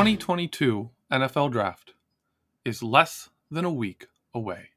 [0.00, 1.92] 2022 NFL Draft
[2.64, 4.70] is less than a week away.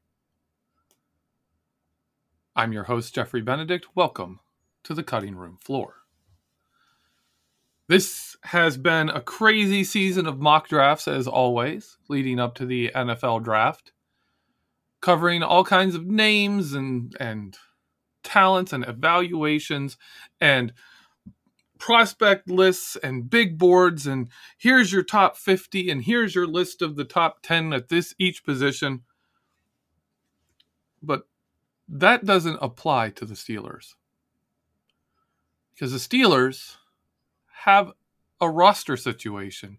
[2.54, 3.86] I'm your host, Jeffrey Benedict.
[3.94, 4.40] Welcome
[4.82, 5.94] to the cutting room floor.
[7.88, 12.90] This has been a crazy season of mock drafts, as always, leading up to the
[12.94, 13.92] NFL draft,
[15.00, 17.56] covering all kinds of names and, and
[18.22, 19.96] talents and evaluations
[20.38, 20.74] and
[21.84, 26.96] prospect lists and big boards and here's your top 50 and here's your list of
[26.96, 29.02] the top 10 at this each position.
[31.02, 31.28] But
[31.86, 33.96] that doesn't apply to the Steelers.
[35.74, 36.76] Because the Steelers
[37.64, 37.92] have
[38.40, 39.76] a roster situation.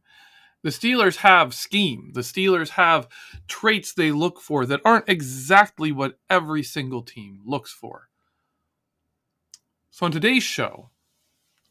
[0.62, 2.12] The Steelers have scheme.
[2.14, 3.08] The Steelers have
[3.48, 8.09] traits they look for that aren't exactly what every single team looks for.
[9.90, 10.92] So on today's show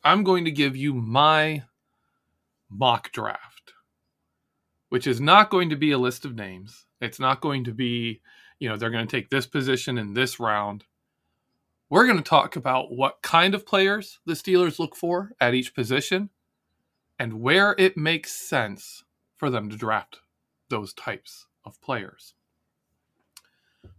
[0.04, 1.62] I'm going to give you my
[2.68, 3.72] mock draft,
[4.90, 6.84] which is not going to be a list of names.
[7.00, 8.20] It's not going to be,
[8.58, 10.84] you know, they're going to take this position in this round.
[11.88, 15.74] We're going to talk about what kind of players the Steelers look for at each
[15.74, 16.28] position
[17.18, 19.04] and where it makes sense
[19.36, 20.20] for them to draft
[20.68, 22.34] those types of players.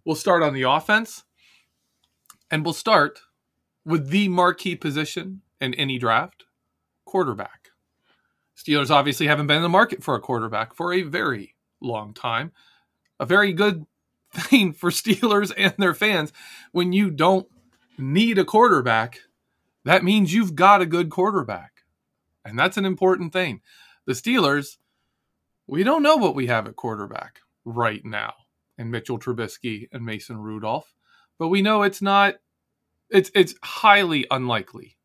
[0.03, 1.23] We'll start on the offense,
[2.51, 3.21] and we'll start
[3.85, 6.45] with the marquee position in any draft
[7.05, 7.69] quarterback.
[8.57, 12.51] Steelers obviously haven't been in the market for a quarterback for a very long time.
[13.19, 13.85] A very good
[14.33, 16.31] thing for Steelers and their fans
[16.71, 17.47] when you don't
[17.97, 19.19] need a quarterback,
[19.83, 21.71] that means you've got a good quarterback.
[22.43, 23.61] And that's an important thing.
[24.05, 24.77] The Steelers,
[25.67, 28.33] we don't know what we have at quarterback right now
[28.77, 30.93] in Mitchell Trubisky and Mason Rudolph,
[31.39, 32.35] but we know it's not
[33.09, 34.97] it's it's highly unlikely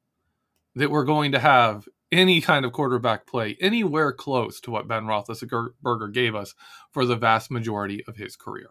[0.75, 5.04] that we're going to have any kind of quarterback play anywhere close to what Ben
[5.04, 6.54] Roethlisberger gave us
[6.91, 8.70] for the vast majority of his career.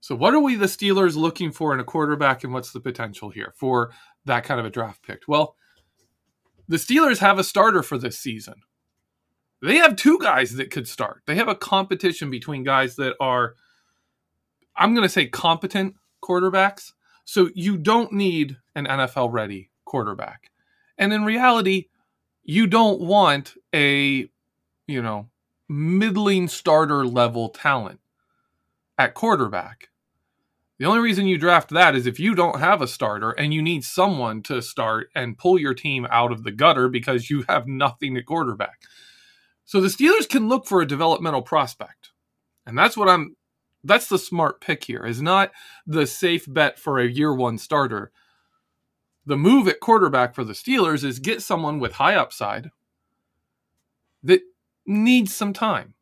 [0.00, 3.30] So, what are we, the Steelers, looking for in a quarterback, and what's the potential
[3.30, 3.90] here for
[4.24, 5.22] that kind of a draft pick?
[5.28, 5.56] Well,
[6.68, 8.54] the Steelers have a starter for this season.
[9.62, 11.22] They have two guys that could start.
[11.26, 13.56] They have a competition between guys that are,
[14.74, 16.92] I'm going to say, competent quarterbacks.
[17.26, 20.50] So, you don't need an NFL ready quarterback.
[20.96, 21.86] And in reality,
[22.44, 24.30] you don't want a,
[24.86, 25.28] you know,
[25.68, 27.98] middling starter level talent
[28.96, 29.88] at quarterback.
[30.78, 33.60] The only reason you draft that is if you don't have a starter and you
[33.62, 37.66] need someone to start and pull your team out of the gutter because you have
[37.66, 38.80] nothing at quarterback.
[39.64, 42.12] So the Steelers can look for a developmental prospect.
[42.64, 43.34] And that's what I'm
[43.82, 45.04] that's the smart pick here.
[45.04, 45.50] Is not
[45.86, 48.12] the safe bet for a year one starter
[49.26, 52.70] the move at quarterback for the Steelers is get someone with high upside
[54.22, 54.40] that
[54.86, 55.94] needs some time.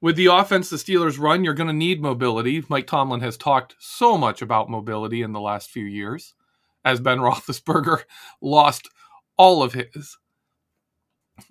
[0.00, 2.64] With the offense the Steelers run, you're going to need mobility.
[2.68, 6.34] Mike Tomlin has talked so much about mobility in the last few years,
[6.84, 8.02] as Ben Roethlisberger
[8.40, 8.88] lost
[9.36, 10.16] all of his.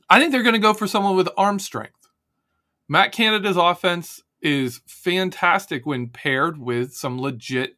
[0.09, 2.07] I think they're going to go for someone with arm strength.
[2.87, 7.75] Matt Canada's offense is fantastic when paired with some legit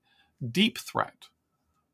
[0.51, 1.29] deep threat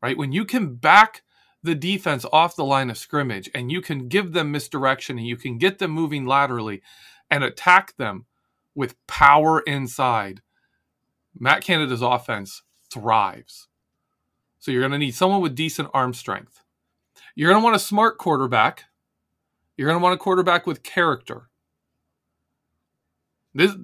[0.02, 0.18] right?
[0.18, 1.24] When you can back
[1.64, 5.36] the defense off the line of scrimmage and you can give them misdirection and you
[5.36, 6.82] can get them moving laterally
[7.30, 8.26] and attack them
[8.76, 10.42] with power inside,
[11.38, 12.62] Matt Canada's offense
[12.92, 13.68] thrives.
[14.60, 16.62] So you're going to need someone with decent arm strength.
[17.36, 18.86] You're going to want a smart quarterback.
[19.78, 21.50] You're going to want a quarterback with character.
[23.54, 23.76] This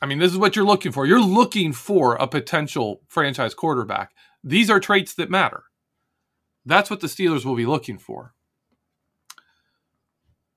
[0.00, 1.06] I mean, this is what you're looking for.
[1.06, 4.12] You're looking for a potential franchise quarterback
[4.44, 5.64] these are traits that matter.
[6.64, 8.34] That's what the Steelers will be looking for.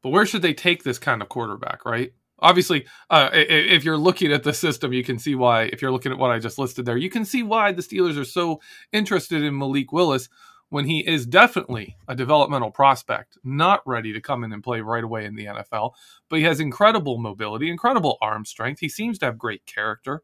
[0.04, 2.14] But where should they take this kind of quarterback, right?
[2.40, 5.64] Obviously, uh, if you're looking at the system, you can see why.
[5.64, 8.20] If you're looking at what I just listed there, you can see why the Steelers
[8.20, 8.62] are so
[8.92, 10.28] interested in Malik Willis
[10.70, 15.04] when he is definitely a developmental prospect, not ready to come in and play right
[15.04, 15.92] away in the NFL.
[16.30, 18.80] But he has incredible mobility, incredible arm strength.
[18.80, 20.24] He seems to have great character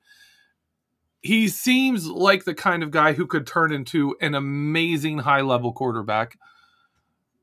[1.22, 5.74] he seems like the kind of guy who could turn into an amazing high level
[5.74, 6.38] quarterback.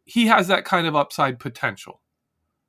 [0.04, 2.00] He has that kind of upside potential.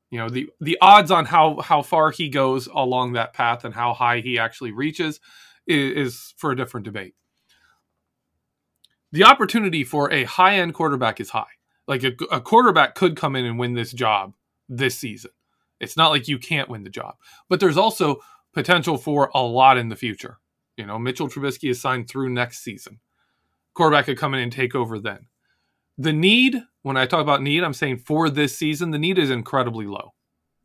[0.10, 3.74] You know, the the odds on how how far he goes along that path and
[3.74, 5.20] how high he actually reaches
[5.68, 7.16] is, is for a different debate.
[9.12, 11.46] The opportunity for a high end quarterback is high.
[11.88, 14.34] Like a, a quarterback could come in and win this job
[14.68, 15.32] this season.
[15.80, 17.16] It's not like you can't win the job,
[17.50, 18.22] but there's also
[18.54, 20.40] potential for a lot in the future
[20.78, 23.00] you know, Mitchell Trubisky is signed through next season.
[23.74, 25.28] Quarterback could come in and take over then.
[25.98, 29.30] The need when I talk about need, I'm saying for this season, the need is
[29.30, 30.14] incredibly low,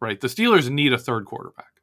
[0.01, 0.21] right?
[0.21, 1.81] The Steelers need a third quarterback.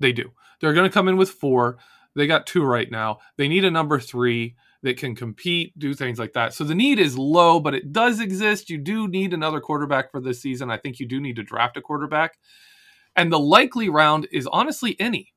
[0.00, 0.32] They do.
[0.60, 1.78] They're going to come in with four.
[2.14, 3.18] They got two right now.
[3.36, 6.54] They need a number three that can compete, do things like that.
[6.54, 8.68] So the need is low, but it does exist.
[8.68, 10.70] You do need another quarterback for this season.
[10.70, 12.38] I think you do need to draft a quarterback.
[13.14, 15.31] And the likely round is honestly any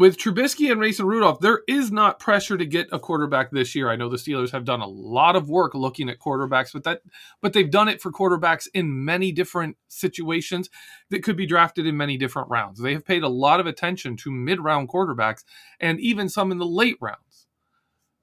[0.00, 3.90] with Trubisky and Mason Rudolph, there is not pressure to get a quarterback this year.
[3.90, 7.02] I know the Steelers have done a lot of work looking at quarterbacks, but that
[7.42, 10.70] but they've done it for quarterbacks in many different situations
[11.10, 12.80] that could be drafted in many different rounds.
[12.80, 15.44] They have paid a lot of attention to mid-round quarterbacks
[15.78, 17.46] and even some in the late rounds.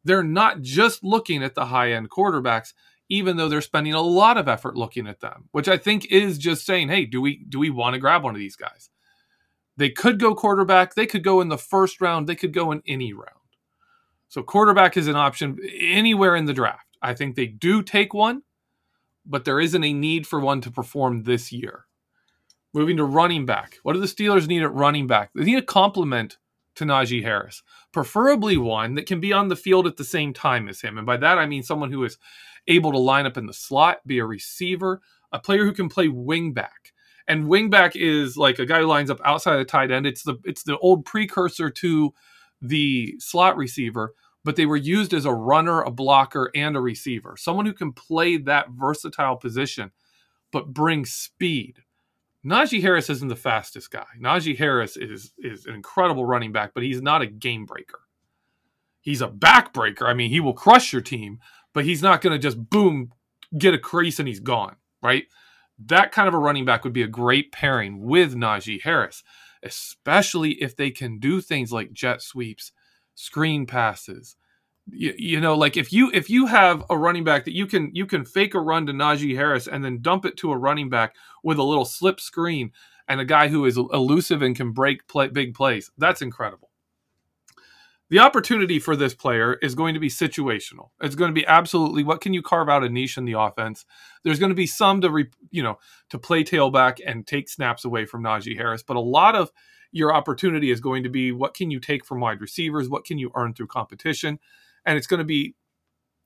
[0.03, 2.73] They're not just looking at the high-end quarterbacks
[3.07, 6.39] even though they're spending a lot of effort looking at them, which I think is
[6.39, 8.89] just saying, "Hey, do we do we want to grab one of these guys?"
[9.77, 10.95] They could go quarterback.
[10.95, 12.27] They could go in the first round.
[12.27, 13.31] They could go in any round.
[14.27, 16.97] So quarterback is an option anywhere in the draft.
[17.01, 18.41] I think they do take one,
[19.25, 21.85] but there isn't a need for one to perform this year.
[22.73, 23.77] Moving to running back.
[23.83, 25.29] What do the Steelers need at running back?
[25.33, 26.37] They need a complement
[26.75, 30.67] to Najee Harris, preferably one that can be on the field at the same time
[30.69, 30.97] as him.
[30.97, 32.17] And by that, I mean someone who is
[32.67, 35.01] able to line up in the slot, be a receiver,
[35.31, 36.93] a player who can play wing back.
[37.27, 40.05] And wingback is like a guy who lines up outside the tight end.
[40.05, 42.13] It's the it's the old precursor to
[42.61, 44.13] the slot receiver,
[44.43, 47.35] but they were used as a runner, a blocker, and a receiver.
[47.37, 49.91] Someone who can play that versatile position,
[50.51, 51.79] but bring speed.
[52.45, 54.05] Najee Harris isn't the fastest guy.
[54.21, 57.99] Najee Harris is is an incredible running back, but he's not a game breaker.
[59.01, 60.03] He's a backbreaker.
[60.03, 61.39] I mean, he will crush your team,
[61.73, 63.11] but he's not going to just boom
[63.57, 65.25] get a crease and he's gone, right?
[65.85, 69.23] That kind of a running back would be a great pairing with Najee Harris,
[69.63, 72.71] especially if they can do things like jet sweeps,
[73.15, 74.35] screen passes.
[74.89, 77.91] You, you, know, like if you if you have a running back that you can
[77.93, 80.89] you can fake a run to Najee Harris and then dump it to a running
[80.89, 82.71] back with a little slip screen
[83.07, 86.69] and a guy who is elusive and can break play, big plays, that's incredible
[88.09, 90.89] the opportunity for this player is going to be situational.
[91.01, 93.85] It's going to be absolutely what can you carve out a niche in the offense.
[94.23, 95.77] There's going to be some to re, you know
[96.09, 99.51] to play tailback and take snaps away from Najee Harris, but a lot of
[99.91, 103.17] your opportunity is going to be what can you take from wide receivers, what can
[103.17, 104.39] you earn through competition,
[104.85, 105.55] and it's going to be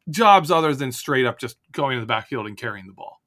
[0.10, 3.22] jobs other than straight up just going to the backfield and carrying the ball.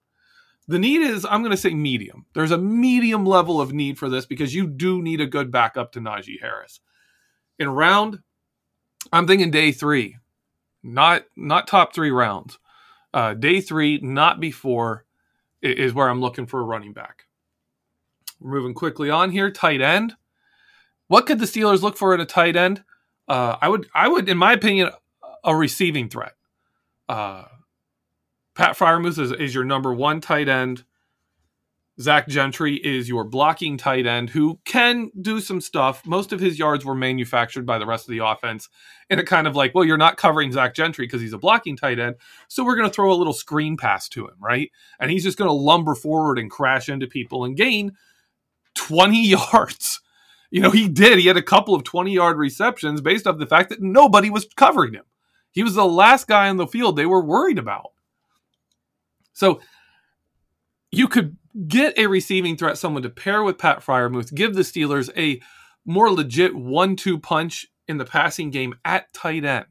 [0.66, 2.26] The need is, I'm going to say medium.
[2.34, 5.92] There's a medium level of need for this because you do need a good backup
[5.92, 6.80] to Najee Harris.
[7.58, 8.20] In round
[9.12, 10.16] I'm thinking day three,
[10.82, 12.58] not not top three rounds.
[13.12, 15.04] Uh, day three, not before,
[15.62, 17.26] is where I'm looking for a running back.
[18.40, 19.50] Moving quickly on here.
[19.50, 20.16] Tight end.
[21.06, 22.82] What could the Steelers look for at a tight end?
[23.28, 24.90] Uh, I would, I would, in my opinion,
[25.44, 26.34] a receiving threat.
[27.08, 27.44] Uh,
[28.54, 30.84] Pat Freiermuth is, is your number one tight end.
[32.00, 36.04] Zach Gentry is your blocking tight end who can do some stuff.
[36.04, 38.68] Most of his yards were manufactured by the rest of the offense.
[39.08, 41.76] And it kind of like, well, you're not covering Zach Gentry because he's a blocking
[41.76, 42.16] tight end.
[42.48, 44.72] So we're going to throw a little screen pass to him, right?
[44.98, 47.92] And he's just going to lumber forward and crash into people and gain
[48.74, 50.00] 20 yards.
[50.50, 51.18] You know, he did.
[51.18, 54.48] He had a couple of 20 yard receptions based off the fact that nobody was
[54.56, 55.04] covering him.
[55.52, 57.92] He was the last guy on the field they were worried about.
[59.32, 59.60] So
[60.90, 61.36] you could
[61.68, 65.40] get a receiving threat, someone to pair with Pat Freiermuth, give the Steelers a
[65.84, 69.66] more legit one two punch in the passing game at tight end.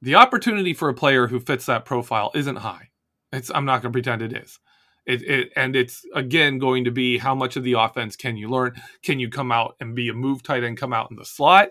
[0.00, 2.90] The opportunity for a player who fits that profile isn't high.
[3.32, 4.58] It's, I'm not going to pretend it is.
[5.06, 8.48] It, it, and it's again going to be how much of the offense can you
[8.48, 8.74] learn?
[9.02, 11.70] Can you come out and be a move tight end, come out in the slot?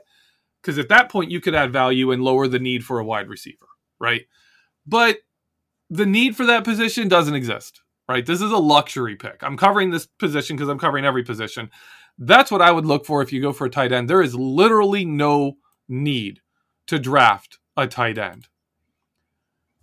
[0.62, 3.30] Because at that point, you could add value and lower the need for a wide
[3.30, 3.68] receiver,
[4.00, 4.24] right?
[4.86, 5.20] But
[5.89, 8.25] the need for that position doesn't exist, right?
[8.25, 9.41] This is a luxury pick.
[9.44, 11.70] I'm covering this position because I'm covering every position.
[12.17, 14.10] That's what I would look for if you go for a tight end.
[14.10, 16.41] There is literally no need
[16.88, 18.48] to draft a tight end.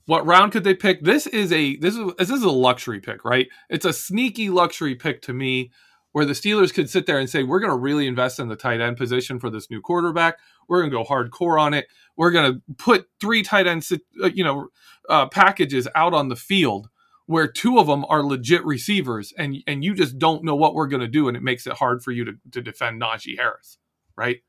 [0.06, 1.02] What round could they pick?
[1.02, 3.48] This is a this is this is a luxury pick, right?
[3.70, 5.70] It's a sneaky luxury pick to me
[6.14, 8.54] where the Steelers could sit there and say, we're going to really invest in the
[8.54, 10.38] tight end position for this new quarterback.
[10.68, 11.88] We're going to go hardcore on it.
[12.16, 13.84] We're going to put three tight end,
[14.22, 14.68] uh, you know,
[15.08, 16.88] uh, packages out on the field
[17.26, 20.86] where two of them are legit receivers, and and you just don't know what we're
[20.86, 23.78] going to do, and it makes it hard for you to to defend Najee Harris,
[24.16, 24.40] right?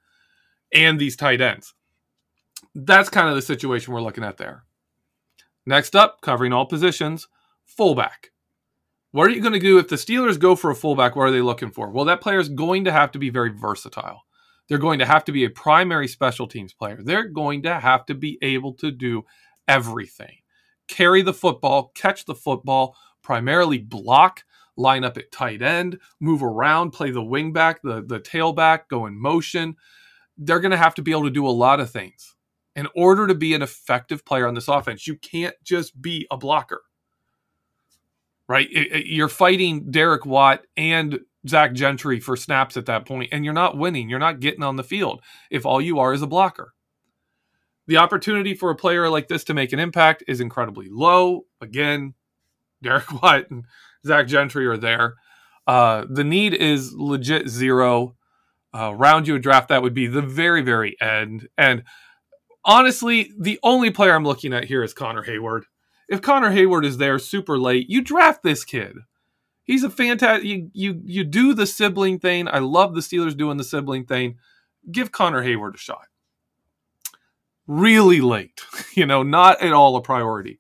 [0.72, 1.74] And these tight ends.
[2.76, 4.66] That's kind of the situation we're looking at there.
[5.66, 7.28] Next up, covering all positions,
[7.66, 8.30] fullback.
[9.16, 11.16] What are you going to do if the Steelers go for a fullback?
[11.16, 11.90] What are they looking for?
[11.90, 14.24] Well, that player is going to have to be very versatile.
[14.68, 17.00] They're going to have to be a primary special teams player.
[17.02, 19.24] They're going to have to be able to do
[19.70, 20.40] everything.
[20.90, 24.44] Carry the football, catch the football, primarily block,
[24.76, 29.06] line up at tight end, move around, play the wing back, the, the tailback, go
[29.06, 29.78] in motion.
[30.38, 32.36] They're going to have to be able to do a lot of things.
[32.76, 36.36] In order to be an effective player on this offense, you can't just be a
[36.36, 36.82] blocker,
[38.48, 38.70] right?
[38.70, 43.78] You're fighting Derek Watt and Zach Gentry for snaps at that point, and you're not
[43.78, 44.10] winning.
[44.10, 46.74] You're not getting on the field if all you are is a blocker.
[47.88, 51.46] The opportunity for a player like this to make an impact is incredibly low.
[51.62, 52.14] Again,
[52.82, 53.66] Derek Watt and
[54.06, 55.16] Zach Gentry are there.
[55.68, 58.16] Uh, the need is legit zero.
[58.74, 61.48] Uh, round you a draft that would be the very, very end.
[61.58, 61.84] And
[62.66, 65.62] honestly, the only player I'm looking at here is Connor Heyward.
[66.08, 68.98] If Connor Heyward is there super late, you draft this kid.
[69.64, 70.46] He's a fantastic.
[70.46, 72.48] You you you do the sibling thing.
[72.48, 74.38] I love the Steelers doing the sibling thing.
[74.92, 76.08] Give Connor Heyward a shot.
[77.68, 78.62] Really late,
[78.94, 80.60] you know, not at all a priority.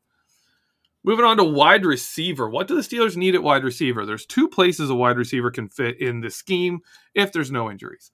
[1.03, 2.49] Moving on to wide receiver.
[2.49, 4.07] What do the Steelers need at wide receiver?
[4.07, 6.79] There's two places a wide receiver can fit in this scheme
[7.13, 8.11] if there's no injuries.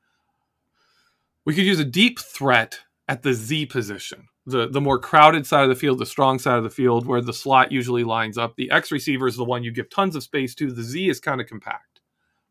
[1.45, 5.63] We could use a deep threat at the Z position, the, the more crowded side
[5.63, 8.55] of the field, the strong side of the field, where the slot usually lines up.
[8.55, 10.71] The X receiver is the one you give tons of space to.
[10.71, 12.01] The Z is kind of compact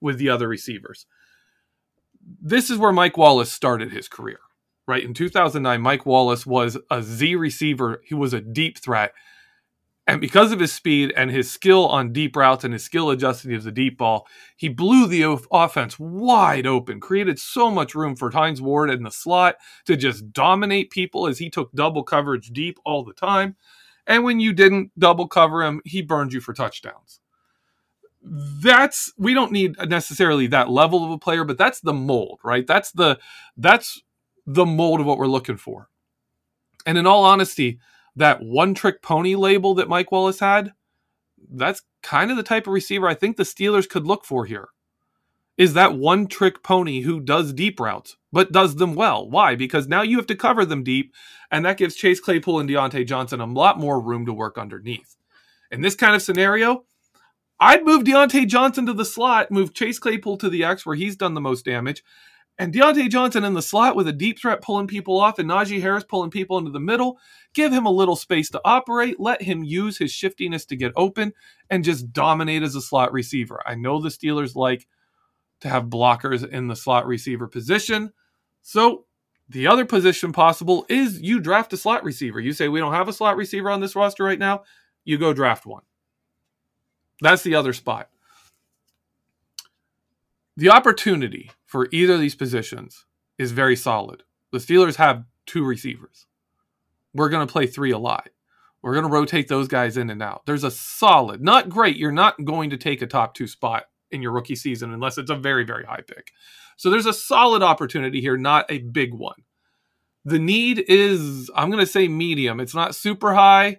[0.00, 1.06] with the other receivers.
[2.40, 4.38] This is where Mike Wallace started his career,
[4.87, 5.02] right?
[5.02, 9.12] In 2009, Mike Wallace was a Z receiver, he was a deep threat
[10.11, 13.52] and because of his speed and his skill on deep routes and his skill adjusting
[13.52, 14.26] to the deep ball,
[14.57, 19.12] he blew the offense wide open, created so much room for Hines Ward in the
[19.12, 23.55] slot to just dominate people as he took double coverage deep all the time.
[24.05, 27.21] And when you didn't double cover him, he burned you for touchdowns.
[28.25, 32.67] That's we don't need necessarily that level of a player, but that's the mold, right?
[32.67, 33.21] That's the
[33.57, 34.02] that's
[34.45, 35.88] the mold of what we're looking for.
[36.85, 37.79] And in all honesty,
[38.20, 40.72] that one trick pony label that Mike Wallace had,
[41.52, 44.68] that's kind of the type of receiver I think the Steelers could look for here.
[45.58, 49.28] Is that one trick pony who does deep routes, but does them well?
[49.28, 49.56] Why?
[49.56, 51.12] Because now you have to cover them deep,
[51.50, 55.16] and that gives Chase Claypool and Diontae Johnson a lot more room to work underneath.
[55.70, 56.84] In this kind of scenario,
[57.58, 61.16] I'd move Diontae Johnson to the slot, move Chase Claypool to the X where he's
[61.16, 62.02] done the most damage,
[62.61, 65.81] and Diontae Johnson in the slot with a deep threat pulling people off and Najee
[65.81, 67.19] Harris pulling people into the middle.
[67.55, 69.19] Give him a little space to operate.
[69.19, 71.33] Let him use his shiftiness to get open
[71.71, 73.62] and just dominate as a slot receiver.
[73.64, 74.87] I know the Steelers like
[75.62, 78.12] to have blockers in the slot receiver position.
[78.61, 79.07] So
[79.49, 82.40] the other position possible is you draft a slot receiver.
[82.40, 84.64] You say, we don't have a slot receiver on this roster right now.
[85.07, 85.85] You go draft one.
[87.23, 88.11] That's the other spot
[90.61, 93.07] the opportunity for either of these positions
[93.38, 94.25] is very solid.
[94.52, 96.26] The Steelers have two receivers.
[97.14, 98.29] We're going to play three a lot.
[98.83, 100.43] We're going to rotate those guys in and out.
[100.45, 101.97] There's a solid, not great.
[101.97, 105.31] You're not going to take a top two spot in your rookie season unless it's
[105.31, 106.31] a very, very high pick.
[106.76, 109.45] So there's a solid opportunity here, not a big one.
[110.26, 112.61] The need is, I'm going to say medium.
[112.61, 113.79] It's not super high,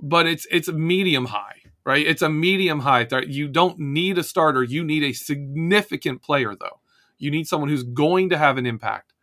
[0.00, 1.57] but it's it's medium high
[1.88, 2.06] right?
[2.06, 3.10] It's a medium height.
[3.28, 4.62] You don't need a starter.
[4.62, 6.80] You need a significant player, though.
[7.16, 9.14] You need someone who's going to have an impact.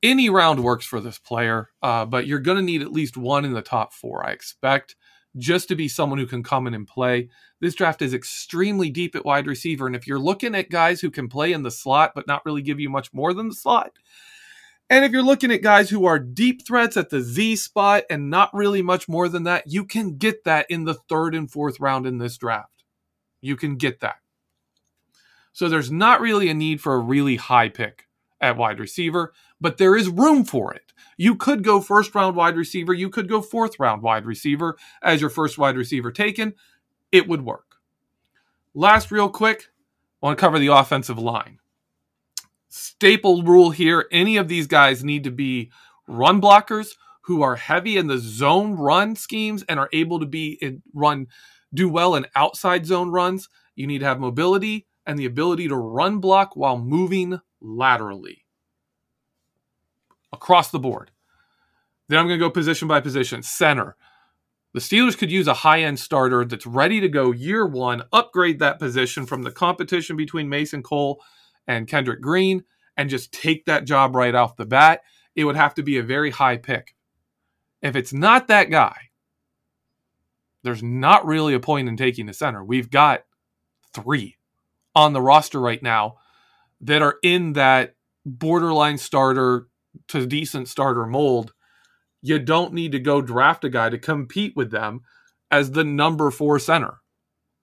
[0.00, 3.44] Any round works for this player, uh, but you're going to need at least one
[3.44, 4.94] in the top four, I expect,
[5.36, 7.30] just to be someone who can come in and play.
[7.60, 9.88] This draft is extremely deep at wide receiver.
[9.88, 12.62] And if you're looking at guys who can play in the slot, but not really
[12.62, 13.90] give you much more than the slot,
[14.90, 18.28] and if you're looking at guys who are deep threats at the Z spot and
[18.28, 21.80] not really much more than that, you can get that in the third and fourth
[21.80, 22.84] round in this draft.
[23.40, 24.16] You can get that.
[25.52, 28.08] So there's not really a need for a really high pick
[28.40, 30.92] at wide receiver, but there is room for it.
[31.16, 35.20] You could go first round wide receiver, you could go fourth round wide receiver as
[35.20, 36.54] your first wide receiver taken.
[37.10, 37.76] It would work.
[38.74, 39.70] Last, real quick,
[40.22, 41.60] I want to cover the offensive line
[42.74, 44.06] staple rule here.
[44.10, 45.70] Any of these guys need to be
[46.08, 50.58] run blockers who are heavy in the zone run schemes and are able to be
[50.60, 51.28] in run
[51.72, 53.48] do well in outside zone runs.
[53.76, 58.44] You need to have mobility and the ability to run block while moving laterally
[60.32, 61.10] across the board.
[62.08, 63.42] Then i'm going to go position by position.
[63.42, 63.96] Center.
[64.72, 68.58] The Steelers could use a high end starter that's ready to go year one, upgrade
[68.58, 71.22] that position from the competition between Mason Cole
[71.66, 72.64] and Kendrick Green
[72.96, 75.02] and just take that job right off the bat,
[75.34, 76.94] it would have to be a very high pick.
[77.82, 78.96] If it's not that guy,
[80.62, 82.64] there's not really a point in taking the center.
[82.64, 83.24] We've got
[83.92, 84.36] three
[84.94, 86.16] on the roster right now
[86.80, 87.94] that are in that
[88.24, 89.68] borderline starter
[90.08, 91.52] to decent starter mold.
[92.24, 95.02] you don't need to go draft a guy to compete with them
[95.50, 97.00] as the number four center.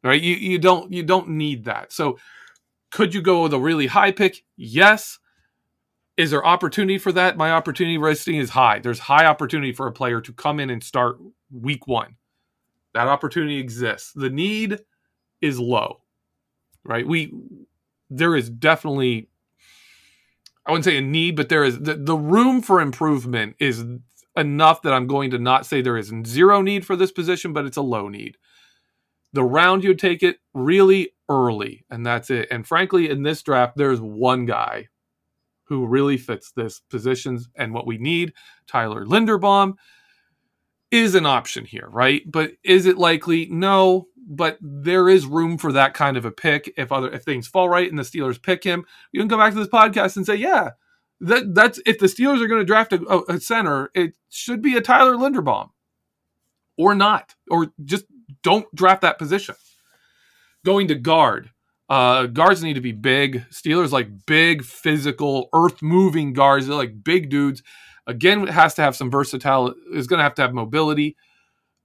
[0.03, 0.22] Right?
[0.22, 1.91] You you don't you don't need that.
[1.91, 2.20] So
[2.91, 4.43] could you go with a really high pick?
[4.57, 5.19] Yes.
[6.17, 7.38] Is there opportunity for that?
[7.38, 8.79] My opportunity rating is high.
[8.79, 11.17] There's high opportunity for a player to come in and start
[11.51, 12.17] week one.
[12.93, 14.12] That opportunity exists.
[14.13, 14.81] The need
[15.41, 16.01] is low,
[16.83, 17.07] right?
[17.07, 17.33] We
[18.10, 19.29] there is definitely
[20.65, 23.83] I wouldn't say a need, but there is the, the room for improvement is
[24.36, 27.65] enough that I'm going to not say there is zero need for this position, but
[27.65, 28.38] it's a low need.
[29.33, 32.50] The round you take it really early, and that's it.
[32.52, 34.90] And frankly, in this draft, there's one guy
[35.66, 38.34] who really fits this positions and what we need.
[38.68, 39.76] Tyler Linderbaum
[40.92, 42.22] is an option here, right?
[42.30, 43.48] But is it likely?
[43.50, 47.48] No, but there is room for that kind of a pick if other if things
[47.48, 48.86] fall right and the Steelers pick him.
[49.14, 50.72] You can come back to this podcast and say, yeah,
[51.22, 54.76] that that's if the Steelers are going to draft a, a center, it should be
[54.76, 55.70] a Tyler Linderbaum,
[56.78, 58.06] or not, or just
[58.44, 59.56] don't draft that position.
[60.63, 61.50] Going to guard,
[61.91, 63.44] uh, guards need to be big.
[63.50, 66.65] Steelers like big, physical, earth moving guards.
[66.68, 67.63] They're like big dudes.
[68.08, 69.74] Again, it has to have some versatile.
[69.94, 71.18] Is going to have to have mobility.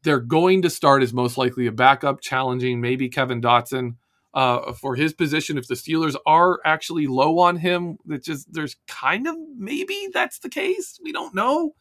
[0.04, 3.96] They're going to start as most likely a backup, challenging maybe Kevin Dotson
[4.32, 5.58] uh, for his position.
[5.58, 10.38] If the Steelers are actually low on him, that just there's kind of maybe that's
[10.38, 11.00] the case.
[11.02, 11.74] We don't know.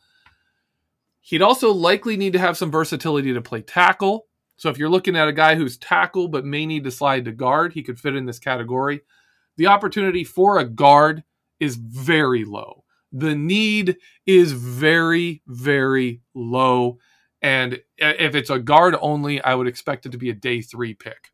[1.21, 4.25] He'd also likely need to have some versatility to play tackle.
[4.57, 7.31] So if you're looking at a guy who's tackle but may need to slide to
[7.31, 9.01] guard, he could fit in this category.
[9.57, 11.23] The opportunity for a guard
[11.59, 12.83] is very low.
[13.11, 16.99] The need is very, very low.
[17.41, 20.93] And if it's a guard only, I would expect it to be a day three
[20.93, 21.31] pick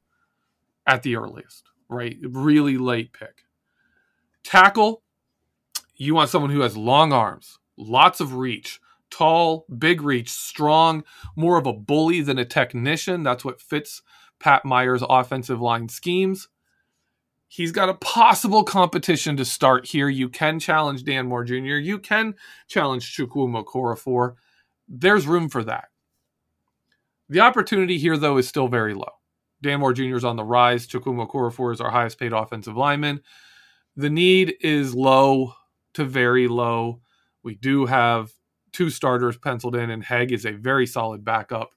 [0.86, 2.18] at the earliest, right?
[2.22, 3.46] Really late pick.
[4.44, 5.04] Tackle,
[5.96, 8.81] you want someone who has long arms, lots of reach,
[9.12, 11.04] tall, big reach, strong,
[11.36, 13.24] more of a bully than a technician.
[13.24, 14.02] That's what fits
[14.40, 16.48] Pat Meyer's offensive line schemes.
[17.48, 20.08] He's got a possible competition to start here.
[20.08, 22.34] You can challenge Dan Moore Jr., you can
[22.68, 24.36] challenge Chukwuma Okorafor.
[24.88, 25.90] There's room for that.
[27.28, 29.12] The opportunity here, though, is still very low.
[29.62, 30.16] Dan Moore Jr.
[30.16, 30.88] is on the rise.
[30.88, 33.22] Chukwuma Okorafor is our highest paid offensive lineman.
[33.96, 35.54] The need is low
[35.94, 37.02] to very low.
[37.44, 38.32] We do have
[38.74, 41.74] two starters penciled in, and Haeg is a very solid backup.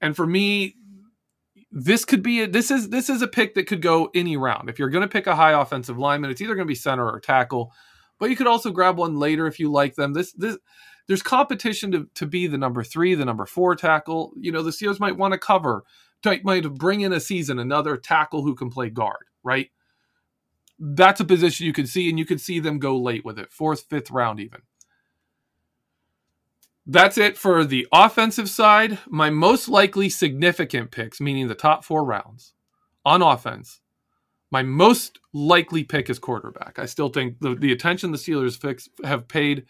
[0.00, 0.74] And for me,
[1.70, 4.68] this could be a, this is this is a pick that could go any round.
[4.68, 7.08] If you're going to pick a high offensive lineman, it's either going to be center
[7.08, 7.72] or tackle,
[8.18, 10.12] but you could also grab one later if you like them.
[10.12, 10.56] This this
[11.06, 14.32] there's competition to, to be the number three, the number four tackle.
[14.38, 15.84] You know, the Steelers might want to cover
[16.42, 19.70] might bring in a season another tackle who can play guard, right?
[20.78, 23.52] That's a position you could see, and you could see them go late with it,
[23.52, 24.60] fourth, fifth round, even.
[26.86, 28.98] That's it for the offensive side.
[29.08, 32.52] My most likely significant picks, meaning the top four rounds
[33.04, 33.80] on offense,
[34.50, 36.78] my most likely pick is quarterback.
[36.78, 39.64] I still think the, the attention the Steelers fix, have paid,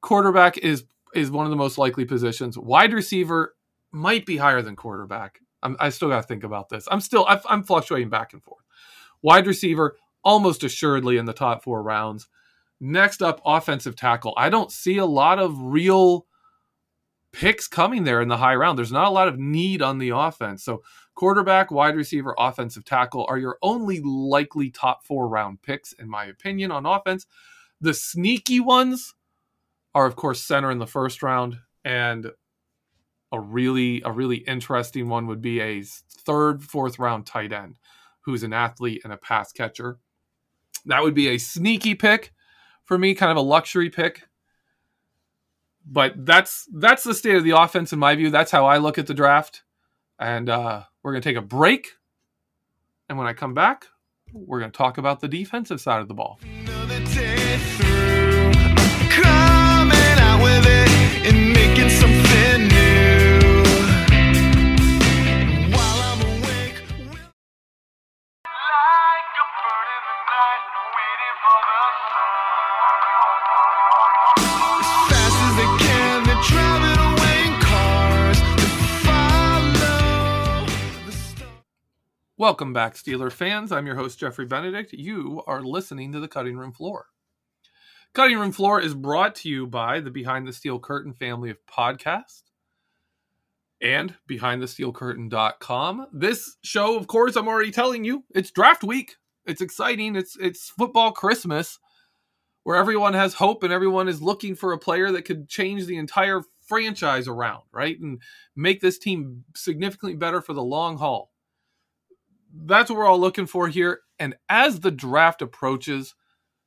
[0.00, 0.84] quarterback is
[1.14, 2.56] is one of the most likely positions.
[2.56, 3.54] Wide receiver
[3.90, 5.40] might be higher than quarterback.
[5.62, 6.86] I'm, i still got to think about this.
[6.90, 8.64] I'm still i I'm fluctuating back and forth.
[9.22, 12.28] Wide receiver, almost assuredly in the top four rounds.
[12.80, 14.34] Next up, offensive tackle.
[14.36, 16.26] I don't see a lot of real
[17.32, 18.78] picks coming there in the high round.
[18.78, 20.64] There's not a lot of need on the offense.
[20.64, 20.82] So,
[21.14, 26.24] quarterback, wide receiver, offensive tackle are your only likely top four round picks, in my
[26.26, 27.26] opinion, on offense.
[27.80, 29.14] The sneaky ones
[29.94, 32.30] are, of course, center in the first round and
[33.32, 37.78] a really a really interesting one would be a third, fourth round tight end
[38.20, 39.98] who's an athlete and a pass catcher.
[40.86, 42.32] That would be a sneaky pick
[42.84, 44.22] for me, kind of a luxury pick.
[45.84, 48.30] But that's that's the state of the offense in my view.
[48.30, 49.62] That's how I look at the draft.
[50.18, 51.88] And uh, we're going to take a break.
[53.08, 53.86] And when I come back,
[54.32, 56.38] we're going to talk about the defensive side of the ball.
[82.42, 83.70] Welcome back, Steeler fans.
[83.70, 84.92] I'm your host, Jeffrey Benedict.
[84.92, 87.06] You are listening to the Cutting Room Floor.
[88.14, 91.64] Cutting Room Floor is brought to you by the Behind the Steel Curtain family of
[91.66, 92.42] podcasts
[93.80, 96.08] and behindthesteelcurtain.com.
[96.12, 99.14] This show, of course, I'm already telling you, it's draft week.
[99.46, 100.16] It's exciting.
[100.16, 101.78] It's it's football Christmas.
[102.64, 105.96] where everyone has hope and everyone is looking for a player that could change the
[105.96, 108.00] entire franchise around, right?
[108.00, 108.20] And
[108.56, 111.31] make this team significantly better for the long haul.
[112.54, 114.00] That's what we're all looking for here.
[114.18, 116.14] And as the draft approaches,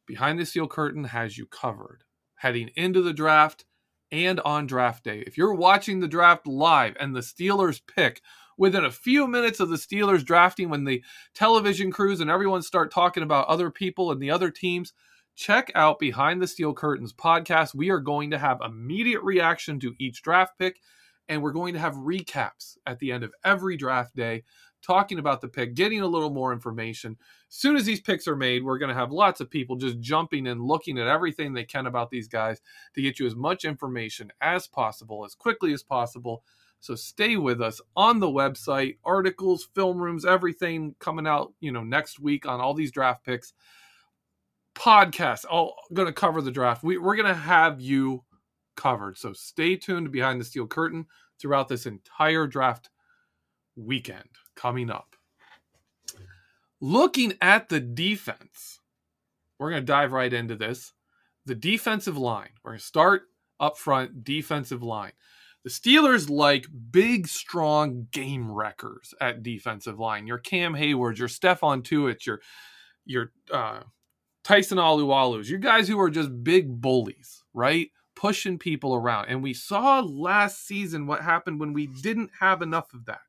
[0.07, 2.03] Behind the Steel Curtain has you covered
[2.35, 3.65] heading into the draft
[4.11, 5.23] and on draft day.
[5.25, 8.21] If you're watching the draft live and the Steelers pick
[8.57, 12.91] within a few minutes of the Steelers drafting, when the television crews and everyone start
[12.91, 14.93] talking about other people and the other teams,
[15.35, 17.73] check out Behind the Steel Curtains podcast.
[17.73, 20.79] We are going to have immediate reaction to each draft pick,
[21.27, 24.43] and we're going to have recaps at the end of every draft day
[24.85, 27.17] talking about the pick, getting a little more information.
[27.49, 29.99] As soon as these picks are made, we're going to have lots of people just
[29.99, 32.61] jumping and looking at everything they can about these guys
[32.93, 36.43] to get you as much information as possible, as quickly as possible.
[36.81, 41.83] So stay with us on the website, articles, film rooms, everything coming out, you know,
[41.83, 43.53] next week on all these draft picks.
[44.75, 46.83] Podcasts, all going to cover the draft.
[46.83, 48.23] We, we're going to have you
[48.75, 49.17] covered.
[49.17, 51.07] So stay tuned behind the steel curtain
[51.39, 52.89] throughout this entire draft
[53.75, 55.15] weekend coming up.
[56.81, 58.79] Looking at the defense,
[59.57, 60.93] we're going to dive right into this.
[61.45, 62.49] The defensive line.
[62.63, 63.23] We're going to start
[63.59, 65.13] up front, defensive line.
[65.63, 70.27] The Steelers like big, strong game wreckers at defensive line.
[70.27, 72.41] Your Cam Heyward, your Stephon Tuitt, your
[73.05, 73.79] your uh,
[74.43, 77.89] Tyson Alualus, you guys who are just big bullies, right?
[78.15, 79.25] Pushing people around.
[79.27, 83.21] And we saw last season what happened when we didn't have enough of that.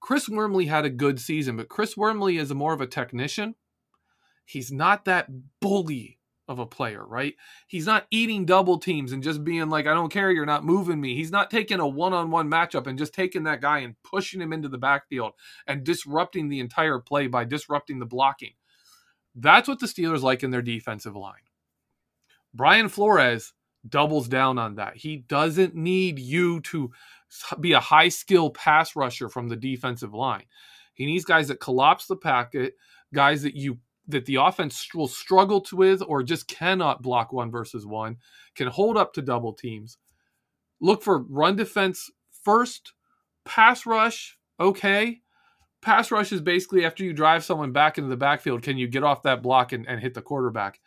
[0.00, 3.54] Chris Wormley had a good season, but Chris Wormley is more of a technician.
[4.44, 5.28] He's not that
[5.60, 7.34] bully of a player, right?
[7.66, 11.00] He's not eating double teams and just being like, I don't care, you're not moving
[11.00, 11.14] me.
[11.14, 14.40] He's not taking a one on one matchup and just taking that guy and pushing
[14.40, 15.32] him into the backfield
[15.66, 18.52] and disrupting the entire play by disrupting the blocking.
[19.34, 21.34] That's what the Steelers like in their defensive line.
[22.54, 23.52] Brian Flores
[23.88, 24.96] doubles down on that.
[24.96, 26.90] He doesn't need you to
[27.60, 30.44] be a high skill pass rusher from the defensive line.
[30.94, 32.74] He needs guys that collapse the packet,
[33.14, 37.50] guys that you that the offense will struggle to with or just cannot block one
[37.50, 38.16] versus one,
[38.54, 39.98] can hold up to double teams.
[40.80, 42.10] Look for run defense
[42.42, 42.94] first,
[43.44, 45.20] pass rush, okay.
[45.82, 49.04] Pass rush is basically after you drive someone back into the backfield, can you get
[49.04, 50.80] off that block and, and hit the quarterback?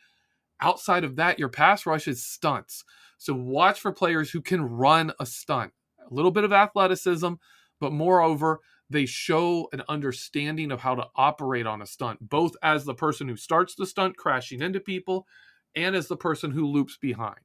[0.62, 2.84] Outside of that, your pass rush is stunts.
[3.18, 5.74] So watch for players who can run a stunt
[6.10, 7.34] a little bit of athleticism,
[7.80, 12.84] but moreover, they show an understanding of how to operate on a stunt, both as
[12.84, 15.26] the person who starts the stunt crashing into people
[15.76, 17.38] and as the person who loops behind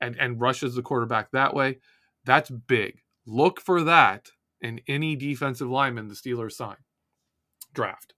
[0.00, 1.78] and, and rushes the quarterback that way.
[2.24, 3.00] That's big.
[3.26, 4.28] Look for that
[4.60, 6.76] in any defensive lineman the Steelers sign
[7.72, 8.12] draft.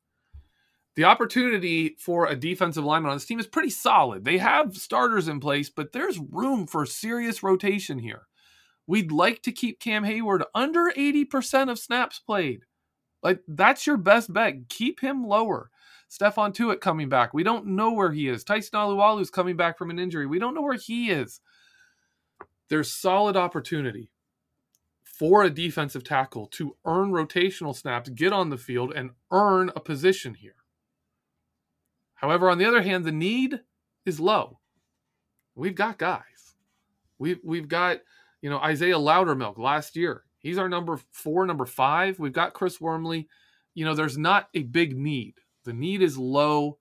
[0.97, 4.25] The opportunity for a defensive lineman on this team is pretty solid.
[4.25, 8.29] They have starters in place, but there's room for serious rotation here.
[8.87, 12.65] We'd like to keep Cam Heyward under 80% of snaps played.
[13.23, 14.69] Like that's your best bet.
[14.69, 15.71] Keep him lower.
[16.11, 17.35] Stephon Tuitt coming back.
[17.35, 18.45] We don't know where he is.
[18.45, 20.27] Tyson Alualu's coming back from an injury.
[20.27, 21.41] We don't know where he is.
[22.69, 24.11] There's solid opportunity
[25.03, 29.81] for a defensive tackle to earn rotational snaps, get on the field, and earn a
[29.81, 30.57] position here.
[32.15, 33.61] However, on the other hand, the need
[34.07, 34.61] is low.
[35.55, 36.55] We've got guys.
[37.19, 38.01] We've we've got
[38.45, 42.19] you know, Isaiah Loudermilk last year, he's our number four, number five.
[42.19, 43.27] We've got Chris Wormley.
[43.75, 45.37] You know, there's not a big need.
[45.65, 46.77] The need is low,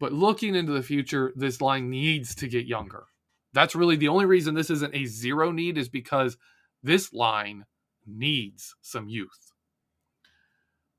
[0.00, 3.04] but looking into the future, this line needs to get younger.
[3.52, 6.38] That's really the only reason this isn't a zero need is because
[6.82, 7.66] this line
[8.06, 9.52] needs some youth.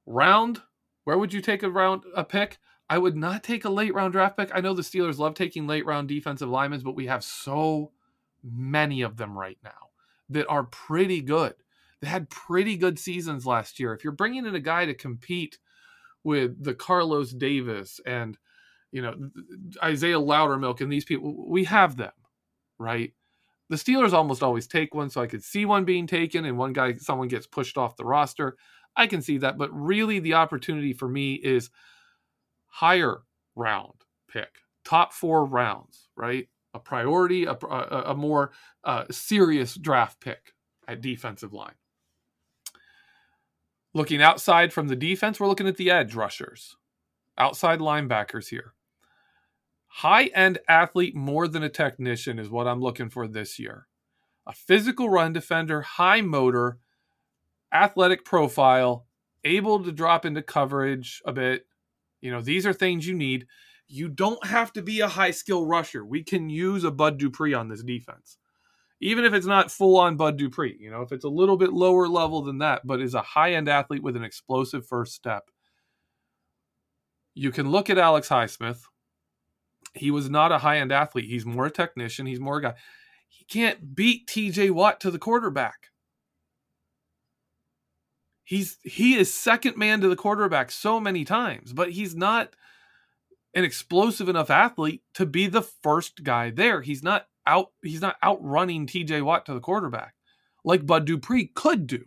[0.06, 0.62] Round,
[1.06, 2.60] where would you take a round a pick?
[2.90, 4.52] I would not take a late round draft pick.
[4.54, 7.92] I know the Steelers love taking late round defensive linemen, but we have so
[8.44, 9.90] many of them right now
[10.30, 11.54] that are pretty good.
[12.02, 13.94] They had pretty good seasons last year.
[13.94, 15.58] If you're bringing in a guy to compete
[16.24, 18.38] with the Carlos Davis and
[18.92, 19.16] you know
[19.84, 22.14] Isaiah Loudermilk and these people, we have them,
[22.78, 23.14] right?
[23.70, 26.72] The Steelers almost always take one, so I could see one being taken and one
[26.72, 28.56] guy, someone gets pushed off the roster.
[28.96, 31.70] I can see that, but really the opportunity for me is
[32.68, 33.24] higher
[33.56, 33.94] round
[34.32, 34.50] pick,
[34.84, 36.48] top four rounds, right?
[36.78, 38.52] a priority, a, a, a more
[38.84, 40.54] uh, serious draft pick
[40.88, 41.76] at defensive line.
[43.94, 46.78] Looking outside from the defense, we're looking at the edge rushers,
[47.38, 48.74] outside linebackers here.
[49.88, 53.88] High end athlete more than a technician is what I'm looking for this year.
[54.46, 56.78] A physical run defender, high motor,
[57.74, 59.08] athletic profile,
[59.44, 61.66] able to drop into coverage a bit.
[62.22, 63.48] You know, these are things you need.
[63.88, 66.06] You don't have to be a high skill rusher.
[66.06, 68.38] We can use a Bud Dupree on this defense.
[69.00, 71.72] Even if it's not full on Bud Dupree, you know, if it's a little bit
[71.72, 75.50] lower level than that, but is a high end athlete with an explosive first step.
[77.36, 78.82] You can look at Alex Highsmith.
[79.94, 81.30] He was not a high end athlete.
[81.30, 82.26] He's more a technician.
[82.26, 82.74] He's more a guy.
[83.30, 85.92] He can't beat TJ Watt to the quarterback.
[88.48, 92.54] He's he is second man to the quarterback so many times, but he's not
[93.54, 96.82] an explosive enough athlete to be the first guy there.
[96.82, 100.14] He's not out he's not outrunning TJ Watt to the quarterback
[100.64, 102.06] like Bud Dupree could do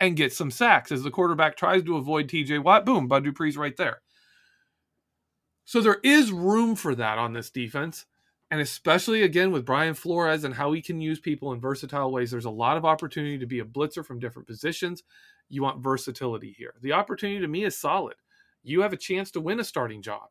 [0.00, 2.84] and get some sacks as the quarterback tries to avoid TJ Watt.
[2.84, 4.00] Boom, Bud Dupree's right there.
[5.64, 8.04] So there is room for that on this defense.
[8.50, 12.32] And especially again with Brian Flores and how he can use people in versatile ways,
[12.32, 15.04] there's a lot of opportunity to be a blitzer from different positions.
[15.48, 16.74] You want versatility here.
[16.82, 18.16] The opportunity to me is solid.
[18.62, 20.28] You have a chance to win a starting job.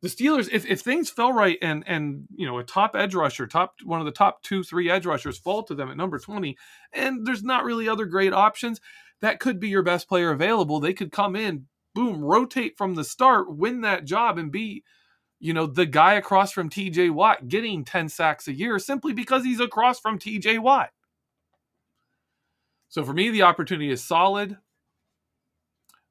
[0.00, 3.46] The Steelers, if, if things fell right and and you know a top edge rusher,
[3.46, 6.56] top one of the top two, three edge rushers fall to them at number 20,
[6.92, 8.80] and there's not really other great options,
[9.20, 10.80] that could be your best player available.
[10.80, 14.82] They could come in, boom, rotate from the start, win that job, and be
[15.42, 19.42] you know, the guy across from TJ Watt getting 10 sacks a year simply because
[19.42, 20.90] he's across from TJ Watt.
[22.92, 24.58] So for me, the opportunity is solid.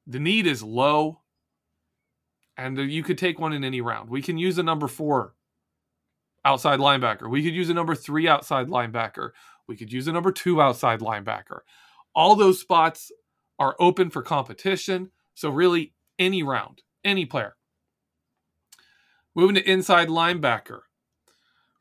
[0.04, 1.20] The need is low.
[2.56, 4.10] And you could take one in any round.
[4.10, 5.34] We can use a number four
[6.44, 7.30] outside linebacker.
[7.30, 9.30] We could use a number three outside linebacker.
[9.68, 11.60] We could use a number two outside linebacker.
[12.16, 13.12] All those spots
[13.60, 15.12] are open for competition.
[15.34, 17.54] So, really, any round, any player.
[19.36, 20.80] Moving to inside linebacker.